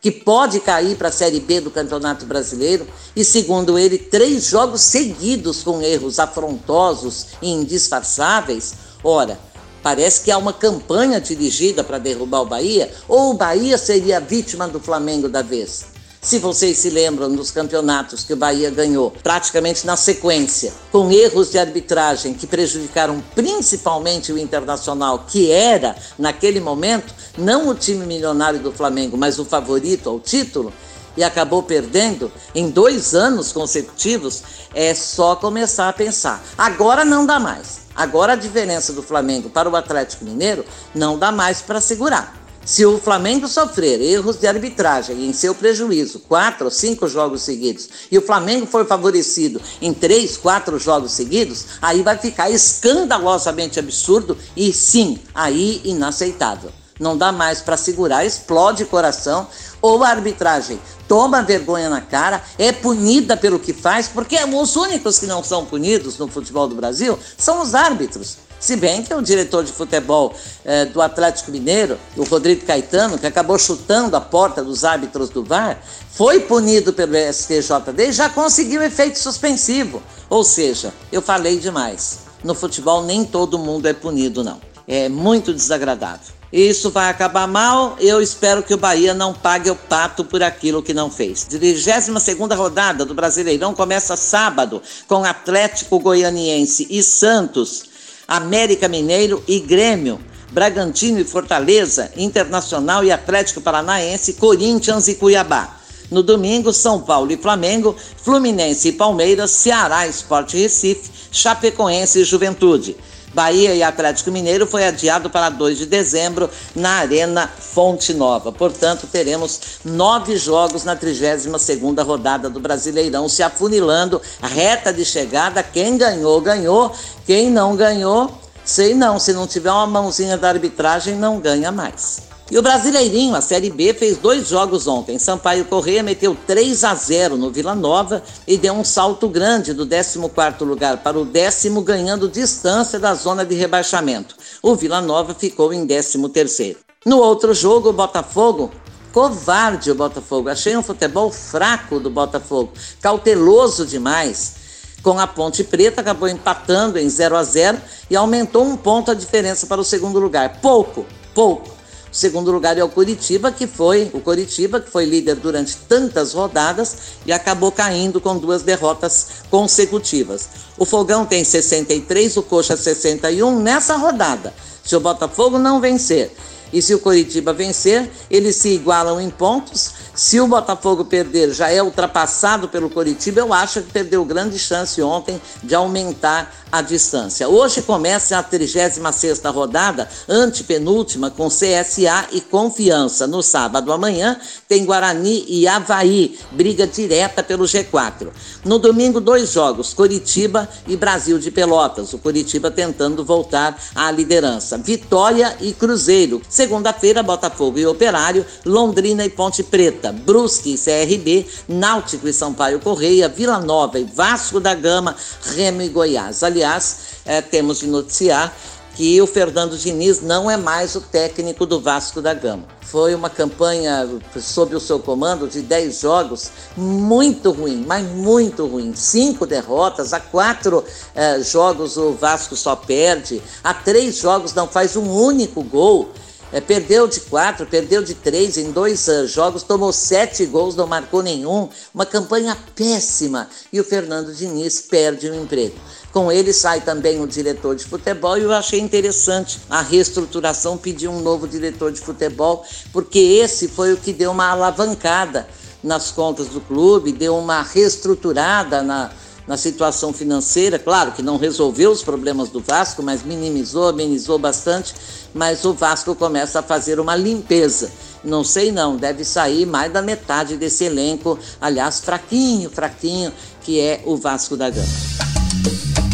que 0.00 0.10
pode 0.12 0.60
cair 0.60 0.96
para 0.96 1.08
a 1.08 1.12
Série 1.12 1.40
B 1.40 1.60
do 1.60 1.70
Campeonato 1.70 2.24
Brasileiro, 2.24 2.86
e 3.16 3.24
segundo 3.24 3.78
ele, 3.78 3.98
três 3.98 4.46
jogos 4.46 4.82
seguidos 4.82 5.62
com 5.62 5.82
erros 5.82 6.18
afrontosos 6.18 7.26
e 7.42 7.50
indisfarçáveis. 7.50 8.74
Ora, 9.02 9.38
parece 9.82 10.22
que 10.22 10.30
há 10.30 10.38
uma 10.38 10.52
campanha 10.52 11.20
dirigida 11.20 11.82
para 11.82 11.98
derrubar 11.98 12.42
o 12.42 12.46
Bahia, 12.46 12.92
ou 13.08 13.30
o 13.30 13.34
Bahia 13.34 13.76
seria 13.76 14.18
a 14.18 14.20
vítima 14.20 14.68
do 14.68 14.78
Flamengo 14.78 15.28
da 15.28 15.42
vez. 15.42 15.97
Se 16.20 16.38
vocês 16.40 16.78
se 16.78 16.90
lembram 16.90 17.32
dos 17.32 17.52
campeonatos 17.52 18.24
que 18.24 18.32
o 18.32 18.36
Bahia 18.36 18.70
ganhou, 18.70 19.12
praticamente 19.22 19.86
na 19.86 19.96
sequência, 19.96 20.72
com 20.90 21.10
erros 21.12 21.52
de 21.52 21.58
arbitragem 21.58 22.34
que 22.34 22.46
prejudicaram 22.46 23.22
principalmente 23.36 24.32
o 24.32 24.38
Internacional, 24.38 25.26
que 25.28 25.50
era, 25.50 25.96
naquele 26.18 26.58
momento, 26.58 27.14
não 27.36 27.68
o 27.68 27.74
time 27.74 28.04
milionário 28.04 28.58
do 28.58 28.72
Flamengo, 28.72 29.16
mas 29.16 29.38
o 29.38 29.44
favorito 29.44 30.10
ao 30.10 30.18
título, 30.18 30.72
e 31.16 31.22
acabou 31.22 31.62
perdendo 31.62 32.30
em 32.54 32.68
dois 32.68 33.14
anos 33.14 33.52
consecutivos, 33.52 34.42
é 34.74 34.94
só 34.94 35.36
começar 35.36 35.88
a 35.88 35.92
pensar. 35.92 36.44
Agora 36.56 37.04
não 37.04 37.24
dá 37.24 37.38
mais. 37.38 37.80
Agora 37.94 38.34
a 38.34 38.36
diferença 38.36 38.92
do 38.92 39.02
Flamengo 39.02 39.48
para 39.50 39.68
o 39.68 39.76
Atlético 39.76 40.24
Mineiro 40.24 40.64
não 40.94 41.16
dá 41.18 41.32
mais 41.32 41.62
para 41.62 41.80
segurar. 41.80 42.47
Se 42.64 42.84
o 42.84 42.98
Flamengo 42.98 43.48
sofrer 43.48 44.00
erros 44.00 44.36
de 44.36 44.46
arbitragem 44.46 45.26
em 45.26 45.32
seu 45.32 45.54
prejuízo, 45.54 46.20
quatro 46.20 46.66
ou 46.66 46.70
cinco 46.70 47.08
jogos 47.08 47.42
seguidos, 47.42 47.88
e 48.10 48.18
o 48.18 48.22
Flamengo 48.22 48.66
for 48.66 48.86
favorecido 48.86 49.60
em 49.80 49.94
três, 49.94 50.36
quatro 50.36 50.78
jogos 50.78 51.12
seguidos, 51.12 51.64
aí 51.80 52.02
vai 52.02 52.18
ficar 52.18 52.50
escandalosamente 52.50 53.78
absurdo 53.78 54.36
e 54.54 54.72
sim, 54.72 55.18
aí 55.34 55.80
inaceitável. 55.82 56.70
Não 57.00 57.16
dá 57.16 57.32
mais 57.32 57.60
para 57.60 57.76
segurar, 57.76 58.24
explode 58.24 58.84
coração, 58.84 59.46
ou 59.80 60.02
a 60.02 60.08
arbitragem 60.08 60.80
toma 61.06 61.42
vergonha 61.42 61.88
na 61.88 62.00
cara, 62.00 62.42
é 62.58 62.72
punida 62.72 63.36
pelo 63.36 63.58
que 63.58 63.72
faz, 63.72 64.08
porque 64.08 64.36
os 64.44 64.76
únicos 64.76 65.18
que 65.18 65.26
não 65.26 65.42
são 65.42 65.64
punidos 65.64 66.18
no 66.18 66.28
futebol 66.28 66.68
do 66.68 66.74
Brasil 66.74 67.18
são 67.36 67.62
os 67.62 67.74
árbitros. 67.74 68.47
Se 68.60 68.74
bem 68.74 69.02
que 69.02 69.14
o 69.14 69.22
diretor 69.22 69.62
de 69.62 69.72
futebol 69.72 70.34
eh, 70.64 70.84
do 70.86 71.00
Atlético 71.00 71.52
Mineiro, 71.52 71.96
o 72.16 72.24
Rodrigo 72.24 72.66
Caetano, 72.66 73.16
que 73.16 73.26
acabou 73.26 73.56
chutando 73.58 74.16
a 74.16 74.20
porta 74.20 74.64
dos 74.64 74.84
árbitros 74.84 75.28
do 75.30 75.44
VAR, 75.44 75.78
foi 76.10 76.40
punido 76.40 76.92
pelo 76.92 77.14
STJD 77.14 78.08
e 78.08 78.12
já 78.12 78.28
conseguiu 78.28 78.82
efeito 78.82 79.18
suspensivo. 79.18 80.02
Ou 80.28 80.42
seja, 80.42 80.92
eu 81.12 81.22
falei 81.22 81.58
demais. 81.58 82.20
No 82.42 82.54
futebol 82.54 83.04
nem 83.04 83.24
todo 83.24 83.58
mundo 83.58 83.86
é 83.86 83.92
punido, 83.92 84.42
não. 84.42 84.60
É 84.88 85.08
muito 85.08 85.54
desagradável. 85.54 86.38
Isso 86.52 86.90
vai 86.90 87.10
acabar 87.10 87.46
mal. 87.46 87.96
Eu 88.00 88.22
espero 88.22 88.62
que 88.62 88.72
o 88.72 88.78
Bahia 88.78 89.12
não 89.12 89.34
pague 89.34 89.70
o 89.70 89.76
pato 89.76 90.24
por 90.24 90.42
aquilo 90.42 90.82
que 90.82 90.94
não 90.94 91.10
fez. 91.10 91.46
22 91.48 92.38
rodada 92.56 93.04
do 93.04 93.14
Brasileirão 93.14 93.74
começa 93.74 94.16
sábado 94.16 94.82
com 95.06 95.24
Atlético 95.24 95.98
Goianiense 95.98 96.86
e 96.88 97.02
Santos 97.02 97.87
América 98.28 98.88
Mineiro 98.88 99.42
e 99.48 99.58
Grêmio. 99.58 100.20
Bragantino 100.52 101.18
e 101.18 101.24
Fortaleza, 101.24 102.12
Internacional 102.14 103.02
e 103.02 103.10
Atlético 103.10 103.62
Paranaense, 103.62 104.34
Corinthians 104.34 105.08
e 105.08 105.14
Cuiabá. 105.14 105.76
No 106.10 106.22
domingo, 106.22 106.70
São 106.70 107.00
Paulo 107.00 107.32
e 107.32 107.38
Flamengo, 107.38 107.96
Fluminense 108.22 108.88
e 108.88 108.92
Palmeiras, 108.92 109.52
Ceará, 109.52 110.06
Esporte 110.06 110.58
Recife, 110.58 111.10
Chapecoense 111.32 112.20
e 112.20 112.24
Juventude. 112.24 112.96
Bahia 113.34 113.74
e 113.74 113.82
Atlético 113.82 114.30
Mineiro 114.30 114.66
foi 114.66 114.86
adiado 114.86 115.30
para 115.30 115.50
2 115.50 115.78
de 115.78 115.86
dezembro 115.86 116.48
na 116.74 116.98
Arena 116.98 117.46
Fonte 117.46 118.14
Nova. 118.14 118.52
Portanto, 118.52 119.06
teremos 119.10 119.60
nove 119.84 120.36
jogos 120.36 120.84
na 120.84 120.96
32ª 120.96 122.04
rodada 122.04 122.48
do 122.48 122.60
Brasileirão 122.60 123.28
se 123.28 123.42
afunilando, 123.42 124.20
reta 124.42 124.92
de 124.92 125.04
chegada, 125.04 125.62
quem 125.62 125.96
ganhou, 125.96 126.40
ganhou, 126.40 126.92
quem 127.26 127.50
não 127.50 127.76
ganhou, 127.76 128.38
sei 128.64 128.94
não, 128.94 129.18
se 129.18 129.32
não 129.32 129.46
tiver 129.46 129.72
uma 129.72 129.86
mãozinha 129.86 130.36
da 130.36 130.48
arbitragem, 130.48 131.14
não 131.14 131.40
ganha 131.40 131.72
mais. 131.72 132.27
E 132.50 132.56
o 132.56 132.62
Brasileirinho, 132.62 133.34
a 133.34 133.42
Série 133.42 133.68
B, 133.68 133.92
fez 133.92 134.16
dois 134.16 134.48
jogos 134.48 134.86
ontem. 134.86 135.18
Sampaio 135.18 135.66
Correia 135.66 136.02
meteu 136.02 136.34
3 136.46 136.82
a 136.82 136.94
0 136.94 137.36
no 137.36 137.50
Vila 137.50 137.74
Nova 137.74 138.22
e 138.46 138.56
deu 138.56 138.72
um 138.72 138.82
salto 138.82 139.28
grande 139.28 139.74
do 139.74 139.86
14º 139.86 140.64
lugar 140.64 140.96
para 141.02 141.18
o 141.18 141.26
décimo, 141.26 141.82
ganhando 141.82 142.26
distância 142.26 142.98
da 142.98 143.14
zona 143.14 143.44
de 143.44 143.54
rebaixamento. 143.54 144.34
O 144.62 144.74
Vila 144.74 145.02
Nova 145.02 145.34
ficou 145.34 145.74
em 145.74 145.86
13º. 145.86 146.76
No 147.04 147.18
outro 147.18 147.52
jogo, 147.52 147.90
o 147.90 147.92
Botafogo 147.92 148.70
covarde 149.12 149.90
o 149.90 149.94
Botafogo. 149.94 150.48
Achei 150.48 150.74
um 150.74 150.82
futebol 150.82 151.30
fraco 151.30 152.00
do 152.00 152.08
Botafogo, 152.08 152.72
cauteloso 153.02 153.84
demais. 153.84 154.56
Com 155.02 155.20
a 155.20 155.26
Ponte 155.26 155.62
Preta, 155.62 156.00
acabou 156.00 156.28
empatando 156.28 156.98
em 156.98 157.10
0 157.10 157.36
a 157.36 157.42
0 157.44 157.78
e 158.08 158.16
aumentou 158.16 158.64
um 158.64 158.76
ponto 158.76 159.10
a 159.10 159.14
diferença 159.14 159.66
para 159.66 159.80
o 159.80 159.84
segundo 159.84 160.18
lugar. 160.18 160.60
Pouco, 160.62 161.04
pouco. 161.34 161.77
O 162.10 162.16
segundo 162.16 162.50
lugar 162.50 162.78
é 162.78 162.82
o 162.82 162.88
Curitiba, 162.88 163.52
que 163.52 163.66
foi 163.66 164.10
o 164.14 164.20
Curitiba, 164.20 164.80
que 164.80 164.90
foi 164.90 165.04
líder 165.04 165.36
durante 165.36 165.76
tantas 165.76 166.32
rodadas 166.32 166.96
e 167.26 167.32
acabou 167.32 167.70
caindo 167.70 168.20
com 168.20 168.38
duas 168.38 168.62
derrotas 168.62 169.26
consecutivas. 169.50 170.48
O 170.78 170.86
Fogão 170.86 171.26
tem 171.26 171.44
63, 171.44 172.36
o 172.38 172.42
Coxa 172.42 172.76
61 172.76 173.60
nessa 173.60 173.96
rodada. 173.96 174.54
Se 174.82 174.96
o 174.96 175.00
Botafogo 175.00 175.58
não 175.58 175.80
vencer 175.80 176.32
e 176.72 176.80
se 176.80 176.94
o 176.94 176.98
Curitiba 176.98 177.52
vencer, 177.52 178.10
eles 178.30 178.56
se 178.56 178.70
igualam 178.70 179.20
em 179.20 179.28
pontos. 179.30 179.92
Se 180.18 180.40
o 180.40 180.48
Botafogo 180.48 181.04
perder, 181.04 181.54
já 181.54 181.70
é 181.70 181.80
ultrapassado 181.80 182.68
pelo 182.68 182.90
Curitiba. 182.90 183.38
Eu 183.38 183.52
acho 183.52 183.82
que 183.82 183.92
perdeu 183.92 184.24
grande 184.24 184.58
chance 184.58 185.00
ontem 185.00 185.40
de 185.62 185.76
aumentar 185.76 186.52
a 186.72 186.82
distância. 186.82 187.48
Hoje 187.48 187.82
começa 187.82 188.36
a 188.36 188.42
36 188.42 189.40
rodada, 189.44 190.08
antepenúltima, 190.28 191.30
com 191.30 191.48
CSA 191.48 192.26
e 192.32 192.40
Confiança. 192.40 193.28
No 193.28 193.44
sábado 193.44 193.92
amanhã 193.92 194.36
tem 194.66 194.84
Guarani 194.84 195.44
e 195.46 195.68
Havaí, 195.68 196.36
briga 196.50 196.84
direta 196.84 197.40
pelo 197.40 197.64
G4. 197.64 198.28
No 198.64 198.80
domingo, 198.80 199.20
dois 199.20 199.52
jogos, 199.52 199.94
Curitiba 199.94 200.68
e 200.88 200.96
Brasil 200.96 201.38
de 201.38 201.52
Pelotas. 201.52 202.12
O 202.12 202.18
Curitiba 202.18 202.72
tentando 202.72 203.24
voltar 203.24 203.80
à 203.94 204.10
liderança. 204.10 204.76
Vitória 204.76 205.56
e 205.60 205.72
Cruzeiro. 205.72 206.42
Segunda-feira, 206.48 207.22
Botafogo 207.22 207.78
e 207.78 207.86
Operário, 207.86 208.44
Londrina 208.64 209.24
e 209.24 209.30
Ponte 209.30 209.62
Preta, 209.62 210.07
Brusque 210.12 210.74
e 210.74 210.78
CRB, 210.78 211.46
Náutico 211.66 212.28
e 212.28 212.32
Sampaio 212.32 212.78
Correia, 212.78 213.28
Vila 213.28 213.58
Nova 213.58 213.98
e 213.98 214.04
Vasco 214.04 214.60
da 214.60 214.74
Gama, 214.74 215.16
Remo 215.42 215.80
e 215.80 215.88
Goiás. 215.88 216.42
Ali 216.42 216.58
Aliás, 216.58 216.96
é, 217.24 217.40
temos 217.40 217.78
de 217.78 217.86
noticiar 217.86 218.52
que 218.96 219.22
o 219.22 219.28
Fernando 219.28 219.78
Diniz 219.78 220.20
não 220.20 220.50
é 220.50 220.56
mais 220.56 220.96
o 220.96 221.00
técnico 221.00 221.64
do 221.64 221.80
Vasco 221.80 222.20
da 222.20 222.34
Gama. 222.34 222.64
Foi 222.80 223.14
uma 223.14 223.30
campanha 223.30 224.08
sob 224.40 224.74
o 224.74 224.80
seu 224.80 224.98
comando 224.98 225.46
de 225.46 225.62
10 225.62 226.00
jogos 226.00 226.50
muito 226.76 227.52
ruim, 227.52 227.84
mas 227.86 228.04
muito 228.04 228.66
ruim. 228.66 228.92
Cinco 228.96 229.46
derrotas, 229.46 230.12
a 230.12 230.18
quatro 230.18 230.84
eh, 231.14 231.40
jogos 231.42 231.96
o 231.96 232.12
Vasco 232.12 232.56
só 232.56 232.74
perde, 232.74 233.40
a 233.62 233.72
três 233.72 234.16
jogos 234.16 234.52
não 234.52 234.66
faz 234.66 234.96
um 234.96 235.08
único 235.08 235.62
gol. 235.62 236.10
É, 236.50 236.62
perdeu 236.62 237.06
de 237.06 237.20
quatro, 237.20 237.66
perdeu 237.66 238.02
de 238.02 238.14
três 238.14 238.56
em 238.56 238.72
dois 238.72 239.06
uh, 239.06 239.26
jogos, 239.26 239.62
tomou 239.62 239.92
sete 239.92 240.46
gols, 240.46 240.74
não 240.74 240.86
marcou 240.86 241.22
nenhum. 241.22 241.68
Uma 241.94 242.06
campanha 242.06 242.56
péssima. 242.74 243.48
E 243.70 243.78
o 243.78 243.84
Fernando 243.84 244.32
Diniz 244.32 244.80
perde 244.80 245.28
o 245.28 245.34
emprego. 245.34 245.76
Com 246.10 246.32
ele 246.32 246.54
sai 246.54 246.80
também 246.80 247.20
o 247.20 247.26
diretor 247.26 247.76
de 247.76 247.84
futebol 247.84 248.38
e 248.38 248.42
eu 248.42 248.52
achei 248.52 248.80
interessante 248.80 249.60
a 249.68 249.82
reestruturação, 249.82 250.78
pedir 250.78 251.08
um 251.08 251.20
novo 251.20 251.46
diretor 251.46 251.92
de 251.92 252.00
futebol, 252.00 252.64
porque 252.92 253.18
esse 253.18 253.68
foi 253.68 253.92
o 253.92 253.96
que 253.98 254.12
deu 254.12 254.30
uma 254.30 254.48
alavancada 254.48 255.46
nas 255.82 256.10
contas 256.10 256.48
do 256.48 256.62
clube, 256.62 257.12
deu 257.12 257.36
uma 257.36 257.62
reestruturada 257.62 258.82
na, 258.82 259.10
na 259.48 259.56
situação 259.56 260.12
financeira. 260.12 260.78
Claro 260.78 261.12
que 261.12 261.22
não 261.22 261.38
resolveu 261.38 261.90
os 261.90 262.02
problemas 262.02 262.50
do 262.50 262.60
Vasco, 262.60 263.02
mas 263.02 263.22
minimizou, 263.22 263.88
amenizou 263.88 264.38
bastante. 264.38 264.94
Mas 265.34 265.64
o 265.64 265.72
Vasco 265.72 266.14
começa 266.14 266.60
a 266.60 266.62
fazer 266.62 267.00
uma 267.00 267.16
limpeza. 267.16 267.90
Não 268.22 268.44
sei 268.44 268.70
não, 268.70 268.96
deve 268.96 269.24
sair 269.24 269.64
mais 269.64 269.92
da 269.92 270.02
metade 270.02 270.56
desse 270.56 270.84
elenco, 270.84 271.38
aliás, 271.60 272.00
fraquinho, 272.00 272.68
fraquinho, 272.68 273.32
que 273.62 273.80
é 273.80 274.02
o 274.04 274.16
Vasco 274.16 274.56
da 274.56 274.68
Gama. 274.68 276.07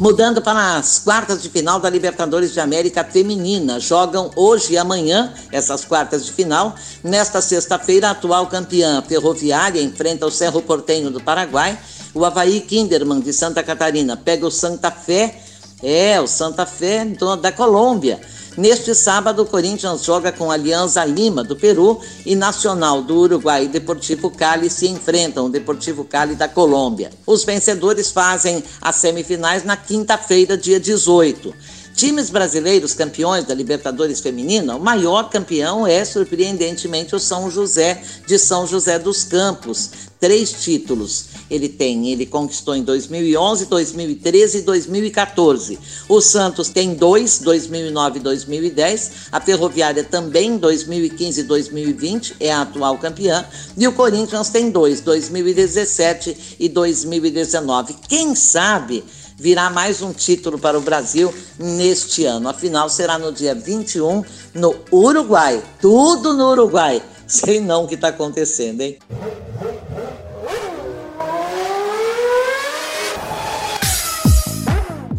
Mudando 0.00 0.40
para 0.40 0.78
as 0.78 0.98
quartas 0.98 1.42
de 1.42 1.50
final 1.50 1.78
da 1.78 1.90
Libertadores 1.90 2.54
de 2.54 2.58
América 2.58 3.04
Feminina. 3.04 3.78
Jogam 3.78 4.30
hoje 4.34 4.72
e 4.72 4.78
amanhã 4.78 5.30
essas 5.52 5.84
quartas 5.84 6.24
de 6.24 6.32
final. 6.32 6.74
Nesta 7.04 7.42
sexta-feira, 7.42 8.08
a 8.08 8.12
atual 8.12 8.46
campeã 8.46 9.02
ferroviária 9.06 9.82
enfrenta 9.82 10.24
o 10.24 10.30
Cerro 10.30 10.62
Portenho 10.62 11.10
do 11.10 11.20
Paraguai. 11.20 11.78
O 12.14 12.24
Havaí 12.24 12.62
Kinderman 12.62 13.20
de 13.20 13.30
Santa 13.34 13.62
Catarina 13.62 14.16
pega 14.16 14.46
o 14.46 14.50
Santa 14.50 14.90
Fé, 14.90 15.38
é, 15.82 16.18
o 16.18 16.26
Santa 16.26 16.64
Fé 16.64 17.04
da 17.38 17.52
Colômbia. 17.52 18.22
Neste 18.56 18.94
sábado, 18.94 19.42
o 19.42 19.46
Corinthians 19.46 20.04
joga 20.04 20.32
com 20.32 20.50
Alianza 20.50 21.04
Lima, 21.04 21.44
do 21.44 21.54
Peru, 21.54 22.00
e 22.26 22.34
Nacional 22.34 23.00
do 23.00 23.16
Uruguai 23.16 23.64
e 23.64 23.68
Deportivo 23.68 24.30
Cali 24.30 24.68
se 24.68 24.88
enfrentam, 24.88 25.46
o 25.46 25.50
Deportivo 25.50 26.04
Cali 26.04 26.34
da 26.34 26.48
Colômbia. 26.48 27.10
Os 27.26 27.44
vencedores 27.44 28.10
fazem 28.10 28.62
as 28.80 28.96
semifinais 28.96 29.64
na 29.64 29.76
quinta-feira, 29.76 30.56
dia 30.56 30.80
18. 30.80 31.54
Times 31.94 32.30
brasileiros 32.30 32.94
campeões 32.94 33.44
da 33.44 33.54
Libertadores 33.54 34.20
Feminina, 34.20 34.76
o 34.76 34.80
maior 34.80 35.28
campeão 35.28 35.86
é, 35.86 36.04
surpreendentemente, 36.04 37.14
o 37.14 37.20
São 37.20 37.50
José 37.50 38.02
de 38.26 38.38
São 38.38 38.66
José 38.66 38.98
dos 38.98 39.24
Campos. 39.24 39.90
Três 40.18 40.52
títulos 40.52 41.26
ele 41.50 41.68
tem. 41.68 42.10
Ele 42.10 42.26
conquistou 42.26 42.76
em 42.76 42.82
2011, 42.82 43.66
2013 43.66 44.58
e 44.58 44.62
2014. 44.62 45.78
O 46.08 46.20
Santos 46.20 46.68
tem 46.68 46.94
dois, 46.94 47.38
2009 47.38 48.18
e 48.18 48.22
2010. 48.22 49.10
A 49.32 49.40
Ferroviária 49.40 50.04
também, 50.04 50.58
2015 50.58 51.40
e 51.40 51.44
2020, 51.44 52.36
é 52.38 52.52
a 52.52 52.62
atual 52.62 52.98
campeã. 52.98 53.44
E 53.76 53.88
o 53.88 53.92
Corinthians 53.92 54.50
tem 54.50 54.70
dois, 54.70 55.00
2017 55.00 56.56
e 56.60 56.68
2019. 56.68 57.96
Quem 58.06 58.34
sabe 58.34 59.02
virá 59.40 59.70
mais 59.70 60.02
um 60.02 60.12
título 60.12 60.58
para 60.58 60.78
o 60.78 60.82
Brasil 60.82 61.32
neste 61.58 62.26
ano. 62.26 62.46
A 62.50 62.52
final 62.52 62.90
será 62.90 63.18
no 63.18 63.32
dia 63.32 63.54
21 63.54 64.22
no 64.54 64.76
Uruguai. 64.92 65.62
Tudo 65.80 66.34
no 66.34 66.50
Uruguai. 66.50 67.02
Sei 67.26 67.58
não 67.58 67.84
o 67.84 67.88
que 67.88 67.94
está 67.94 68.08
acontecendo, 68.08 68.82
hein? 68.82 68.98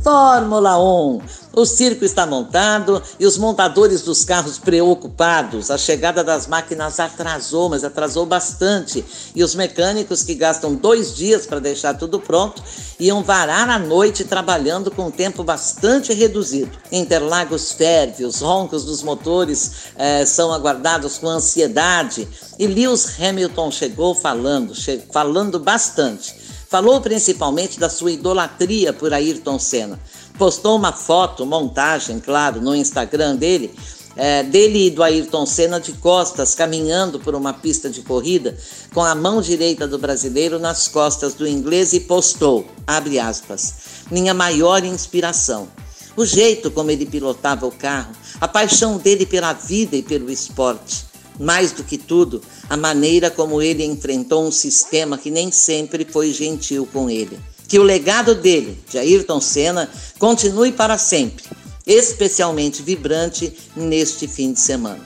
Fórmula 0.03 0.77
1. 0.77 1.21
O 1.53 1.65
circo 1.65 2.05
está 2.05 2.25
montado 2.25 3.01
e 3.19 3.25
os 3.25 3.37
montadores 3.37 4.03
dos 4.03 4.23
carros 4.23 4.57
preocupados. 4.57 5.69
A 5.69 5.77
chegada 5.77 6.23
das 6.23 6.47
máquinas 6.47 6.97
atrasou, 6.97 7.67
mas 7.67 7.83
atrasou 7.83 8.25
bastante. 8.25 9.03
E 9.35 9.43
os 9.43 9.53
mecânicos 9.53 10.23
que 10.23 10.33
gastam 10.33 10.73
dois 10.73 11.13
dias 11.13 11.45
para 11.45 11.59
deixar 11.59 11.95
tudo 11.95 12.21
pronto 12.21 12.63
iam 12.97 13.21
varar 13.21 13.69
a 13.69 13.77
noite 13.77 14.23
trabalhando 14.23 14.89
com 14.91 15.07
um 15.07 15.11
tempo 15.11 15.43
bastante 15.43 16.13
reduzido. 16.13 16.71
Interlagos 16.89 17.73
ferve, 17.73 18.23
os 18.23 18.39
roncos 18.39 18.85
dos 18.85 19.03
motores 19.03 19.71
eh, 19.97 20.25
são 20.25 20.53
aguardados 20.53 21.17
com 21.17 21.27
ansiedade. 21.27 22.29
E 22.57 22.65
Lewis 22.65 23.19
Hamilton 23.19 23.71
chegou 23.71 24.15
falando, 24.15 24.73
che 24.73 25.01
falando 25.11 25.59
bastante. 25.59 26.33
Falou 26.69 27.01
principalmente 27.01 27.77
da 27.77 27.89
sua 27.89 28.13
idolatria 28.13 28.93
por 28.93 29.13
Ayrton 29.13 29.59
Senna. 29.59 29.99
Postou 30.37 30.75
uma 30.75 30.91
foto, 30.91 31.45
montagem, 31.45 32.19
claro, 32.19 32.61
no 32.61 32.75
Instagram 32.75 33.35
dele, 33.35 33.73
é, 34.15 34.43
dele 34.43 34.87
e 34.87 34.89
do 34.89 35.03
Ayrton 35.03 35.45
Senna 35.45 35.79
de 35.79 35.93
costas, 35.93 36.55
caminhando 36.55 37.19
por 37.19 37.35
uma 37.35 37.53
pista 37.53 37.89
de 37.89 38.01
corrida, 38.01 38.57
com 38.93 39.03
a 39.03 39.15
mão 39.15 39.41
direita 39.41 39.87
do 39.87 39.97
brasileiro 39.97 40.59
nas 40.59 40.87
costas 40.87 41.33
do 41.33 41.47
inglês 41.47 41.93
e 41.93 42.01
postou, 42.01 42.67
abre 42.85 43.19
aspas, 43.19 43.73
minha 44.09 44.33
maior 44.33 44.83
inspiração. 44.83 45.67
O 46.15 46.25
jeito 46.25 46.69
como 46.69 46.91
ele 46.91 47.05
pilotava 47.05 47.65
o 47.65 47.71
carro, 47.71 48.11
a 48.39 48.47
paixão 48.47 48.97
dele 48.97 49.25
pela 49.25 49.53
vida 49.53 49.95
e 49.95 50.03
pelo 50.03 50.29
esporte. 50.29 51.05
Mais 51.39 51.71
do 51.71 51.83
que 51.83 51.97
tudo, 51.97 52.41
a 52.69 52.75
maneira 52.75 53.31
como 53.31 53.61
ele 53.61 53.83
enfrentou 53.85 54.45
um 54.45 54.51
sistema 54.51 55.17
que 55.17 55.31
nem 55.31 55.51
sempre 55.51 56.05
foi 56.05 56.33
gentil 56.33 56.87
com 56.91 57.09
ele. 57.09 57.39
Que 57.71 57.79
o 57.79 57.83
legado 57.83 58.35
dele, 58.35 58.77
de 58.91 58.97
Ayrton 58.97 59.39
Senna, 59.39 59.89
continue 60.19 60.73
para 60.73 60.97
sempre 60.97 61.45
especialmente 61.87 62.83
vibrante 62.83 63.55
neste 63.77 64.27
fim 64.27 64.51
de 64.51 64.59
semana. 64.59 64.99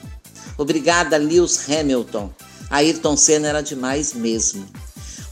Obrigada, 0.58 1.16
Lewis 1.16 1.60
Hamilton. 1.70 2.28
Ayrton 2.68 3.16
Senna 3.16 3.46
era 3.46 3.62
demais 3.62 4.14
mesmo. 4.14 4.66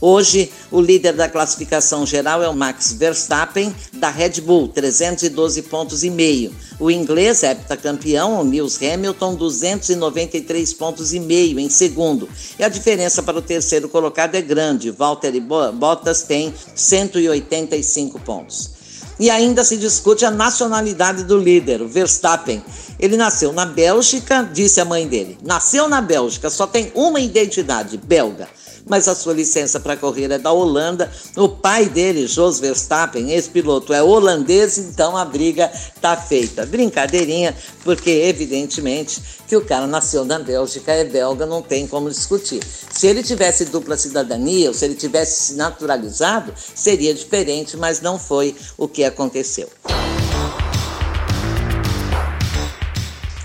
Hoje, 0.00 0.50
o 0.70 0.80
líder 0.80 1.12
da 1.12 1.28
classificação 1.28 2.04
geral 2.04 2.42
é 2.42 2.48
o 2.48 2.54
Max 2.54 2.92
Verstappen, 2.92 3.74
da 3.94 4.10
Red 4.10 4.40
Bull, 4.40 4.68
312 4.68 5.62
pontos 5.62 6.02
e 6.02 6.10
meio. 6.10 6.54
O 6.80 6.90
inglês, 6.90 7.42
heptacampeão, 7.42 8.40
o 8.40 8.42
Lewis 8.42 8.78
Hamilton, 8.82 9.36
293 9.36 10.74
pontos 10.74 11.14
e 11.14 11.20
meio 11.20 11.60
em 11.60 11.70
segundo. 11.70 12.28
E 12.58 12.64
a 12.64 12.68
diferença 12.68 13.22
para 13.22 13.38
o 13.38 13.42
terceiro 13.42 13.88
colocado 13.88 14.34
é 14.34 14.42
grande. 14.42 14.90
Valtteri 14.90 15.40
Bottas 15.40 16.22
tem 16.22 16.52
185 16.74 18.20
pontos. 18.20 18.70
E 19.18 19.30
ainda 19.30 19.62
se 19.62 19.76
discute 19.76 20.24
a 20.24 20.30
nacionalidade 20.30 21.22
do 21.22 21.38
líder, 21.38 21.80
o 21.80 21.88
Verstappen. 21.88 22.64
Ele 22.98 23.16
nasceu 23.16 23.52
na 23.52 23.64
Bélgica, 23.64 24.42
disse 24.52 24.80
a 24.80 24.84
mãe 24.84 25.06
dele. 25.06 25.38
Nasceu 25.44 25.88
na 25.88 26.00
Bélgica, 26.00 26.50
só 26.50 26.66
tem 26.66 26.90
uma 26.96 27.20
identidade, 27.20 27.96
belga 27.96 28.48
mas 28.87 29.09
a 29.09 29.14
sua 29.14 29.33
licença 29.33 29.81
para 29.81 29.97
correr 29.97 30.31
é 30.31 30.38
da 30.38 30.53
Holanda. 30.53 31.11
O 31.37 31.49
pai 31.49 31.87
dele, 31.88 32.26
Jos 32.26 32.61
Verstappen, 32.61 33.31
ex-piloto, 33.31 33.93
é 33.93 34.03
holandês, 34.03 34.79
então 34.79 35.17
a 35.17 35.25
briga 35.25 35.71
tá 36.00 36.17
feita. 36.17 36.67
Brincadeirinha, 36.67 37.57
porque 37.83 38.11
evidentemente 38.11 39.23
que 39.47 39.57
o 39.57 39.64
cara 39.64 39.87
nasceu 39.87 40.25
na 40.25 40.38
Bélgica, 40.38 40.93
é 40.93 41.05
belga, 41.05 41.47
não 41.47 41.62
tem 41.62 41.87
como 41.87 42.09
discutir. 42.11 42.62
Se 42.64 43.07
ele 43.07 43.23
tivesse 43.23 43.67
dupla 43.67 43.97
cidadania, 43.97 44.69
ou 44.69 44.75
se 44.75 44.85
ele 44.85 44.95
tivesse 44.95 45.43
se 45.43 45.55
naturalizado, 45.55 46.53
seria 46.75 47.14
diferente, 47.14 47.76
mas 47.76 48.00
não 48.00 48.19
foi 48.19 48.57
o 48.76 48.88
que 48.88 49.05
aconteceu. 49.05 49.69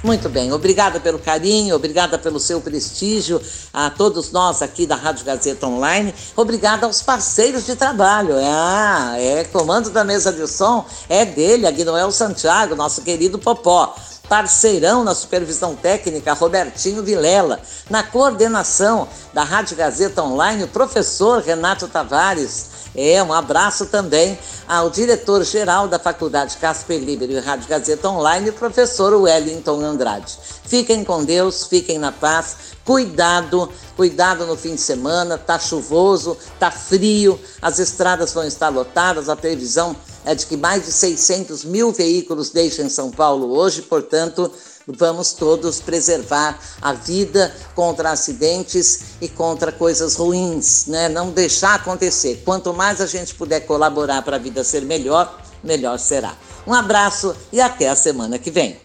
Muito 0.09 0.27
bem, 0.27 0.51
obrigada 0.51 0.99
pelo 0.99 1.19
carinho, 1.19 1.75
obrigada 1.75 2.17
pelo 2.17 2.39
seu 2.39 2.59
prestígio, 2.59 3.39
a 3.71 3.91
todos 3.91 4.31
nós 4.31 4.59
aqui 4.63 4.87
da 4.87 4.95
Rádio 4.95 5.23
Gazeta 5.23 5.67
Online, 5.67 6.11
obrigada 6.35 6.87
aos 6.87 6.99
parceiros 6.99 7.63
de 7.63 7.75
trabalho. 7.75 8.33
Ah, 8.43 9.13
é 9.19 9.43
comando 9.43 9.91
da 9.91 10.03
mesa 10.03 10.33
de 10.33 10.47
som, 10.47 10.83
é 11.07 11.25
dele, 11.25 11.67
Agnoel 11.67 12.11
Santiago, 12.11 12.73
nosso 12.73 13.03
querido 13.03 13.37
Popó 13.37 13.93
parceirão 14.27 15.03
na 15.03 15.15
supervisão 15.15 15.75
técnica, 15.75 16.33
Robertinho 16.33 17.01
Vilela. 17.01 17.59
Na 17.89 18.03
coordenação 18.03 19.07
da 19.33 19.43
Rádio 19.43 19.75
Gazeta 19.75 20.21
Online, 20.21 20.63
o 20.63 20.67
professor 20.67 21.41
Renato 21.41 21.87
Tavares. 21.87 22.78
É, 22.95 23.21
um 23.21 23.31
abraço 23.31 23.85
também 23.85 24.37
ao 24.67 24.89
diretor-geral 24.89 25.87
da 25.87 25.99
Faculdade 25.99 26.57
Casper 26.57 26.99
Libero 26.99 27.31
e 27.31 27.39
Rádio 27.39 27.67
Gazeta 27.67 28.09
Online, 28.09 28.49
o 28.49 28.53
professor 28.53 29.13
Wellington 29.13 29.81
Andrade. 29.81 30.37
Fiquem 30.65 31.03
com 31.03 31.23
Deus, 31.23 31.65
fiquem 31.67 31.97
na 31.97 32.11
paz, 32.11 32.55
cuidado, 32.83 33.69
cuidado 33.95 34.45
no 34.45 34.55
fim 34.55 34.75
de 34.75 34.81
semana, 34.81 35.37
tá 35.37 35.59
chuvoso, 35.59 36.37
tá 36.59 36.71
frio, 36.71 37.39
as 37.61 37.79
estradas 37.79 38.33
vão 38.33 38.43
estar 38.43 38.69
lotadas, 38.69 39.29
a 39.29 39.35
previsão 39.35 39.95
é 40.25 40.35
de 40.35 40.45
que 40.45 40.57
mais 40.57 40.85
de 40.85 40.91
600 40.91 41.63
mil 41.65 41.91
veículos 41.91 42.49
deixem 42.49 42.89
São 42.89 43.09
Paulo 43.09 43.55
hoje, 43.55 43.81
portanto, 43.81 44.51
vamos 44.87 45.33
todos 45.33 45.79
preservar 45.79 46.59
a 46.81 46.93
vida 46.93 47.53
contra 47.75 48.11
acidentes 48.11 49.15
e 49.21 49.27
contra 49.27 49.71
coisas 49.71 50.15
ruins, 50.15 50.87
né? 50.87 51.09
Não 51.09 51.31
deixar 51.31 51.75
acontecer. 51.75 52.41
Quanto 52.45 52.73
mais 52.73 53.01
a 53.01 53.05
gente 53.05 53.35
puder 53.35 53.61
colaborar 53.61 54.21
para 54.21 54.37
a 54.37 54.39
vida 54.39 54.63
ser 54.63 54.81
melhor, 54.81 55.41
melhor 55.63 55.97
será. 55.99 56.35
Um 56.65 56.73
abraço 56.73 57.35
e 57.51 57.59
até 57.59 57.89
a 57.89 57.95
semana 57.95 58.37
que 58.37 58.51
vem. 58.51 58.77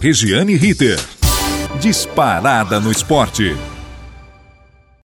Regiane 0.00 0.56
Ritter. 0.56 0.98
Disparada 1.80 2.80
no 2.80 2.90
esporte. 2.90 3.54